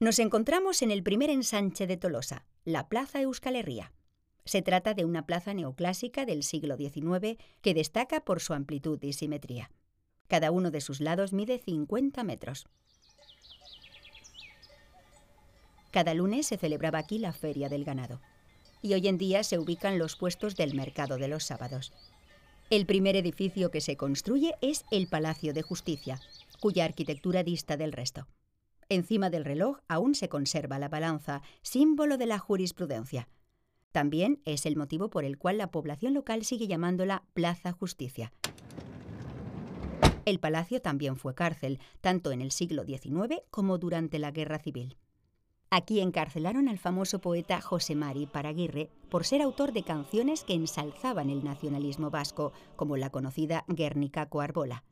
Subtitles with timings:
[0.00, 3.92] Nos encontramos en el primer ensanche de Tolosa, la Plaza Euskal Herria.
[4.44, 9.12] Se trata de una plaza neoclásica del siglo XIX que destaca por su amplitud y
[9.12, 9.72] simetría.
[10.28, 12.68] Cada uno de sus lados mide 50 metros.
[15.90, 18.20] Cada lunes se celebraba aquí la Feria del Ganado
[18.80, 21.92] y hoy en día se ubican los puestos del mercado de los sábados.
[22.70, 26.20] El primer edificio que se construye es el Palacio de Justicia,
[26.60, 28.28] cuya arquitectura dista del resto.
[28.90, 33.28] Encima del reloj aún se conserva la balanza, símbolo de la jurisprudencia.
[33.92, 38.32] También es el motivo por el cual la población local sigue llamándola Plaza Justicia.
[40.24, 44.96] El palacio también fue cárcel, tanto en el siglo XIX como durante la Guerra Civil.
[45.70, 51.28] Aquí encarcelaron al famoso poeta José Mari Paraguirre por ser autor de canciones que ensalzaban
[51.28, 54.84] el nacionalismo vasco, como la conocida Guernica Coarbola.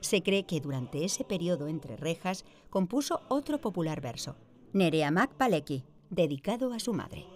[0.00, 4.36] Se cree que durante ese periodo entre rejas compuso otro popular verso,
[4.72, 7.26] Nereamak Paleki, dedicado a su madre.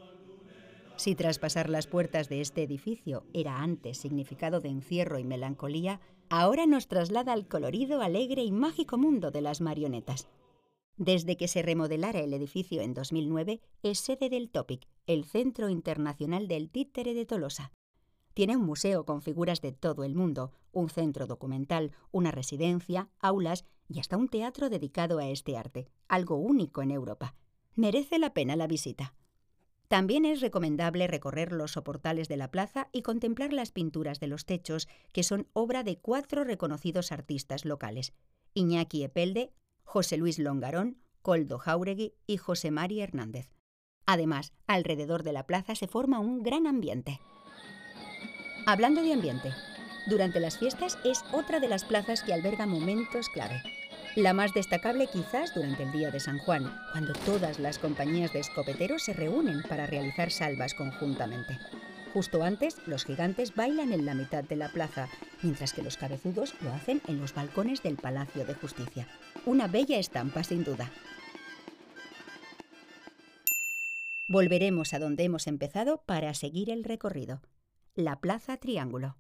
[0.97, 6.67] Si traspasar las puertas de este edificio era antes significado de encierro y melancolía, ahora
[6.67, 10.29] nos traslada al colorido, alegre y mágico mundo de las marionetas.
[10.99, 16.47] Desde que se remodelara el edificio en 2009, es sede del TOPIC, el Centro Internacional
[16.47, 17.73] del Títere de Tolosa.
[18.35, 23.65] Tiene un museo con figuras de todo el mundo, un centro documental, una residencia, aulas
[23.89, 27.35] y hasta un teatro dedicado a este arte, algo único en Europa.
[27.75, 29.15] Merece la pena la visita.
[29.89, 34.47] También es recomendable recorrer los soportales de la plaza y contemplar las pinturas de los
[34.47, 38.13] techos, que son obra de cuatro reconocidos artistas locales:
[38.55, 43.51] Iñaki Epelde, José Luis Longarón, Coldo Jauregui y José Mari Hernández.
[44.07, 47.21] Además, alrededor de la plaza se forma un gran ambiente.
[48.67, 49.53] Hablando de ambiente,
[50.07, 53.63] durante las fiestas es otra de las plazas que alberga momentos clave.
[54.17, 58.41] La más destacable quizás durante el Día de San Juan, cuando todas las compañías de
[58.41, 61.59] escopeteros se reúnen para realizar salvas conjuntamente.
[62.13, 65.09] Justo antes, los gigantes bailan en la mitad de la plaza,
[65.43, 69.07] mientras que los cabezudos lo hacen en los balcones del Palacio de Justicia.
[69.47, 70.91] Una bella estampa, sin duda.
[74.27, 77.41] Volveremos a donde hemos empezado para seguir el recorrido.
[78.01, 79.19] La Plaza Triángulo.